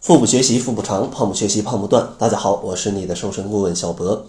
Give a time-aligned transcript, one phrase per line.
[0.00, 2.14] 腹部学习腹部长，胖不学习胖不断。
[2.16, 4.24] 大家好，我是你的瘦身顾问小博。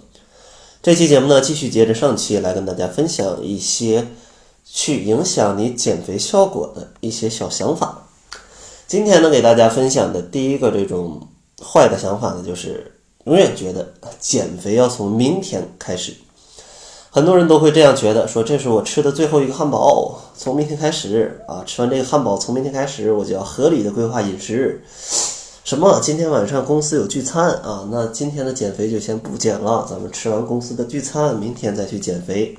[0.84, 4.06] 这期节目呢，继续接着上期来跟大家分享一些
[4.66, 8.10] 去影响你减肥效果的一些小想法。
[8.86, 11.26] 今天呢，给大家分享的第一个这种
[11.64, 16.14] 坏的想法呢，就是永远觉得减肥要从明天开始。
[17.12, 24.84] 很多人都会这样觉得，说这是我吃的最后一个汉堡，从明天开始啊，吃完这个汉堡，从明天开始我就要合理的规划饮食。
[25.64, 26.00] 什么？
[26.02, 27.88] 今天晚上公司有聚餐啊？
[27.92, 32.58] 那今天的减肥就先不减了，咱们吃完公司的聚餐，明天再去减肥。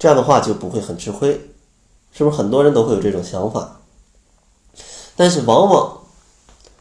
[0.00, 1.40] 这样的话就不会很吃亏，
[2.12, 2.36] 是不是？
[2.36, 3.80] 很多人都会有这种想法，
[5.14, 6.00] 但是往往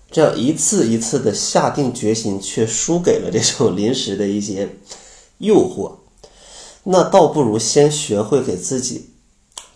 [0.10, 4.70] 这样一次一次的下定决心，却输给了这种临时的一些
[5.38, 5.94] 诱惑。
[6.84, 9.12] 那倒不如先学会给自己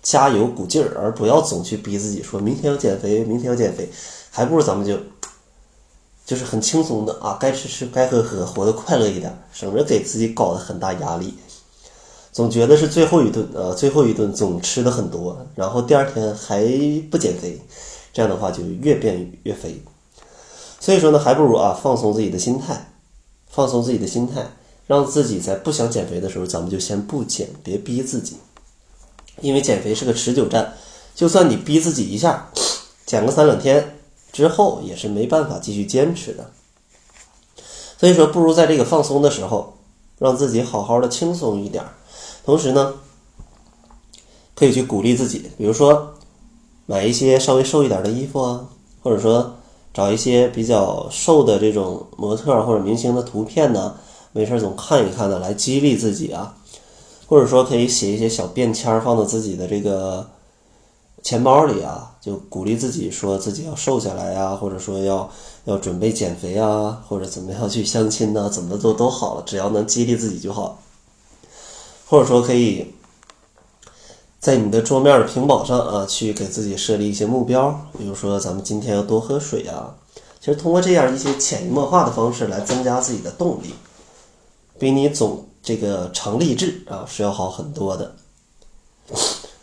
[0.01, 3.91] 加油鼓劲儿，而不要总去逼自己，说明天要减肥，明天要减肥，
[4.31, 4.97] 还不如咱们就。
[6.25, 11.35] 就是很轻松的啊，该吃吃，该喝喝，活得快乐一点，省着给自己搞得很大压力。
[12.31, 16.65] 总觉得是最后一顿啊，最后一顿总吃的很多，然后第二天还
[17.11, 17.61] 不减肥，
[18.11, 19.81] 这样的话就越变越肥。
[20.79, 22.91] 所以说呢，还不如啊放松自己的心态，
[23.47, 24.45] 放松自己的心态，
[24.87, 28.37] 让自己在不想减肥的时候，咱们就先不减，别逼自己。
[29.41, 30.73] 因为减肥是个持久战，
[31.13, 32.49] 就算你逼自己一下，
[33.05, 33.94] 减个三两天。
[34.35, 36.51] 之后也是没办法继续坚持的，
[37.97, 39.77] 所以说不如在这个放松的时候，
[40.19, 41.81] 让自己好好的轻松一点
[42.43, 42.95] 同时呢，
[44.53, 46.15] 可以去鼓励自己，比如说
[46.85, 48.67] 买一些稍微瘦一点的衣服啊，
[49.01, 49.55] 或者说
[49.93, 53.95] 找一些比较瘦的这种模特或者明星的图片呢，
[54.33, 56.57] 没事总看一看呢，来激励自己啊，
[57.25, 60.29] 或者说可以写一些小便签放到自己的这个。
[61.25, 65.27] 钱包里啊，就鼓励自己说自己要瘦下来呀，或者说要
[65.63, 68.47] 要准备减肥啊，或者怎么样去相亲呢？
[68.47, 70.79] 怎么做都好了，只要能激励自己就好。
[72.05, 72.93] 或者说可以
[74.39, 79.95] 在你的桌面的屏保上啊，去给自己设立一些目标，比如说咱们今天要多喝水啊。
[80.39, 83.73] 其实通过这样一些潜移默化的方式来增加自己的动力，
[84.77, 88.13] 比你总这个常励志啊是要好很多的。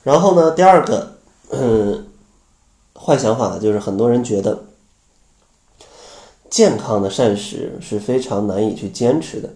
[0.02, 1.21] 然后呢，第二个。
[1.52, 2.06] 嗯，
[2.98, 4.64] 坏想法，就是很多人觉得
[6.50, 9.50] 健康的膳食是非常难以去坚持的，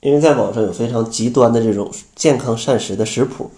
[0.00, 3.50] 因为在网上有非常极端的这种健康膳食的食谱，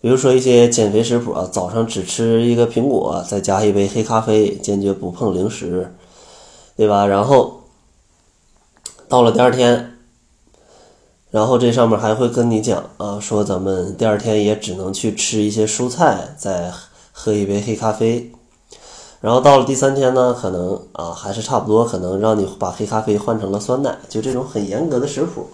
[0.00, 5.94] 比如说一些减肥食谱啊，早上只吃一个苹果，再加一杯黑咖啡，坚决不碰零食，
[6.76, 7.06] 对吧？
[7.06, 7.62] 然后
[9.08, 9.91] 到了第二天。
[11.32, 16.70] 然后这上面还会跟你讲啊，说咱们第二天也只能去吃一些蔬菜，再
[17.10, 18.30] 喝一杯黑咖啡。
[19.22, 23.96] 然后到了第三天呢，可能啊还是差不多，可能让你把黑咖啡换成了酸奶。
[24.10, 25.48] 就这种很严格的食谱，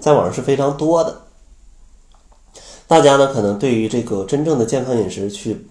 [0.00, 1.20] 在网上是非常多的。
[2.88, 5.64] 大家呢可能对于这个真正的健康饮食去，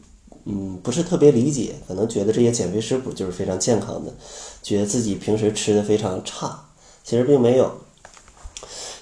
[0.45, 4.13] 嗯，不是特别理解，可能觉得这些减肥食谱就是非常健康的，
[4.61, 6.57] 觉得自己平时吃的非常差，
[7.03, 7.69] 其实并没有。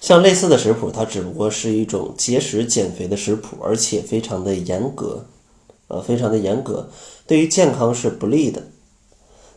[0.01, 5.27] 像类似的食谱，它只不过是一种节食减肥的食谱，而且非常的严格，
[5.87, 6.89] 呃，非常的严格，
[7.27, 8.63] 对于健康是不利的。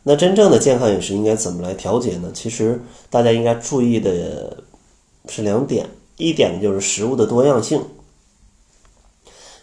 [0.03, 2.31] 那真正的健康饮食应该怎么来调节呢？
[2.35, 4.63] 其实大家应该注意的
[5.31, 5.89] 是两点，
[6.19, 7.83] 一点呢就是食物的多样性，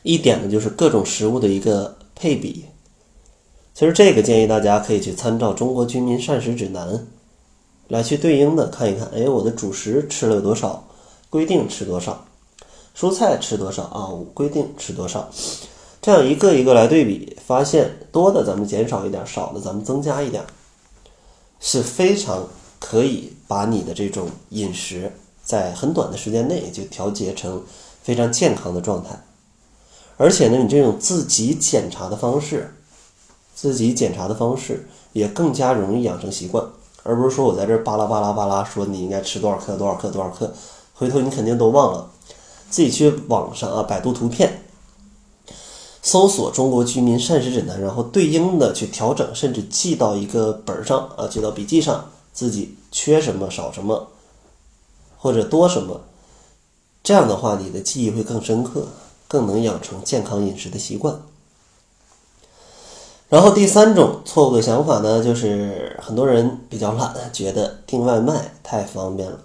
[0.02, 2.66] 一点呢就是各种食物的一个配比。
[3.76, 6.88] 其实这个建议大家可以去参照《中国居民膳食指南》。
[7.92, 10.82] 来去对应的看一看，哎，我的主食吃了多少？
[11.30, 12.24] 规定吃多少？
[12.96, 14.08] 蔬菜吃多少啊？
[14.08, 15.30] 我规定吃多少？
[16.02, 20.42] 这样一个一个来对比，发现多的咱们减少一点，少的咱们增加一点，
[21.60, 22.48] 是非常
[22.80, 25.12] 可以把你的这种饮食
[25.44, 27.62] 在很短的时间内就调节成
[28.02, 29.22] 非常健康的状态。
[30.16, 32.74] 而且呢，你这种自己检查的方式，
[33.54, 36.66] 自己检查的方式也更加容易养成习惯。
[37.04, 40.54] 而不是说我在这巴拉巴拉巴拉说你应该吃多少克多少克多少克，
[40.94, 42.12] 回头你肯定都忘了，
[42.70, 44.64] 自己去网上啊百度图片，
[46.04, 54.08] 搜索中国居民膳食指南，然后对应的去调整，甚至记到一个本上啊，记到笔记上，自己缺什么少什么，
[55.18, 56.02] 或者多什么，
[57.04, 58.88] 这样的话你的记忆会更深刻，
[59.28, 61.20] 更能养成健康饮食的习惯。
[63.32, 69.40] 然后第三种错误的想法呢，就是很多人比较懒，觉得订外卖太方便了。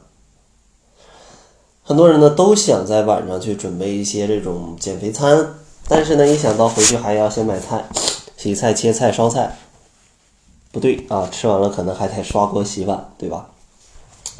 [1.84, 5.54] 很多人呢都想在晚上去准备一些这种减肥餐，
[5.86, 7.84] 但是呢一想到回去还要先买菜、
[8.36, 9.56] 洗菜、切菜、烧菜，
[10.72, 13.50] 不对啊，吃完了可能还得刷锅洗碗，对吧？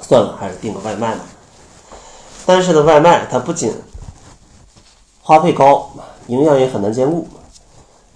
[0.03, 1.25] 算了，还是订个外卖吧。
[2.45, 3.73] 但是呢，外卖它不仅
[5.23, 5.89] 花费高，
[6.27, 7.29] 营养也很难兼顾。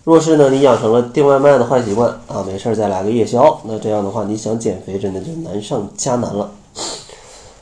[0.03, 6.51] 若是呢，你养成了订外卖的坏习惯啊，没事儿再来个夜宵，那这样的话，你想减肥真的就难上加难了。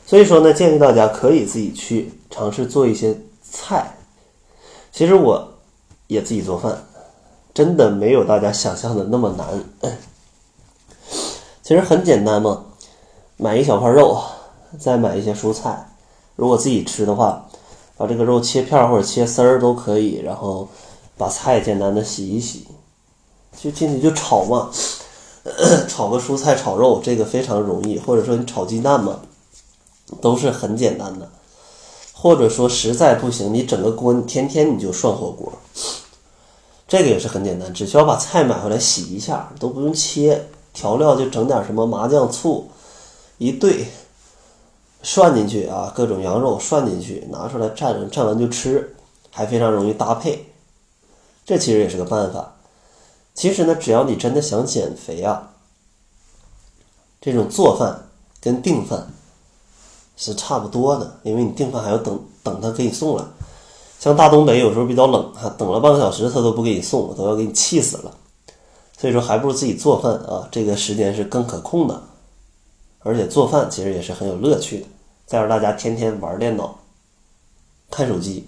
[0.05, 3.95] 所以说呢，建议大家可以自己去尝试做一些菜。
[4.91, 5.47] 其实我
[6.07, 6.85] 也自己做饭，
[7.53, 9.93] 真的没有大家想象的那么难。
[11.61, 12.65] 其实很简单嘛，
[13.37, 14.17] 买一小块肉，
[14.79, 15.91] 再买一些蔬菜。
[16.35, 17.45] 如果自己吃的话，
[17.97, 20.67] 把这个肉切片或者切丝儿都可以，然后
[21.19, 22.65] 把菜简单的洗一洗，
[23.55, 24.71] 就进去就炒嘛，
[25.87, 27.99] 炒个蔬菜炒肉，这个非常容易。
[27.99, 29.19] 或者说你炒鸡蛋嘛。
[30.21, 31.29] 都是很简单的，
[32.13, 35.53] 或者说实在不行，你整个锅你天天你就涮火锅，
[36.87, 42.67] 这个也是很简单，只需要把菜买回来洗一下，都不用切，调料就整点什么麻酱醋，
[43.37, 43.85] 一兑，
[45.03, 48.95] 涮进去啊，各种羊肉涮进去，拿出来蘸蘸完就吃，
[49.29, 50.43] 还非常容易搭配，
[51.49, 52.57] 这其实也是个办法。
[53.33, 55.53] 其实呢，只要你真的想减肥啊，
[57.19, 58.07] 这种做饭
[58.39, 59.07] 跟订饭。
[60.15, 63.23] 是差不多的，因为你订饭还要等等他给你送来。
[63.99, 68.15] 像大东北有时候比较冷哈，等了半个小时他都不给你送，都要给你气死了。
[68.95, 72.03] 所以说还不如自己做饭啊，这个时间是更可控的，
[72.99, 74.85] 而且做饭其实也是很有乐趣的。
[75.25, 76.77] 再让大家天天玩电脑、
[77.89, 78.47] 看手机，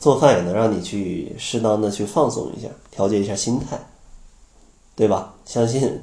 [0.00, 3.78] 做饭也能让你去适当的去放松一下，调节一下心态，
[4.96, 5.34] 对吧？
[5.44, 6.02] 相信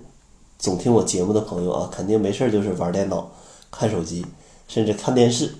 [0.58, 3.30] 总听我节目的朋友啊，肯定没事就是玩电脑、
[3.70, 4.26] 看手机。
[4.70, 5.56] 甚至看电视，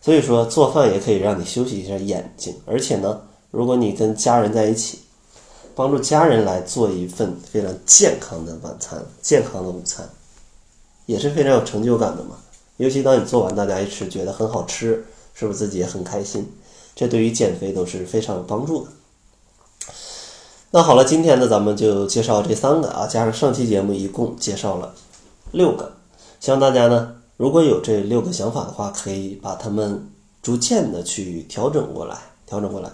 [0.00, 3.20] 所以说做饭也可以让你休息一下眼睛，而且呢，
[3.50, 5.00] 如果你跟家人在一起，
[5.74, 10.08] 帮助家人来做一份非常健康的晚餐、健康的午餐，
[11.04, 12.38] 也是非常有成就感的嘛。
[12.78, 15.04] 尤其当你做完，大家一吃觉得很好吃，
[15.34, 16.50] 是不是自己也很开心？
[16.94, 18.90] 这对于减肥都是非常有帮助的。
[20.70, 24.94] 那好了，今天呢，咱们就介绍这三个啊，加上上期节目一共介绍了
[25.50, 25.92] 六个，
[26.40, 27.16] 希望大家呢。
[27.36, 30.08] 如果有这六个想法的话，可以把它们
[30.42, 32.16] 逐渐的去调整过来，
[32.46, 32.90] 调整过来。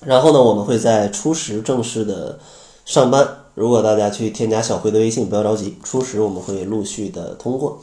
[0.00, 2.38] 然后呢，我们会在初十正式的
[2.84, 3.28] 上班。
[3.54, 7.82] 如果大家去添加小辉的微信，不要着急，初十我们会陆续的通过。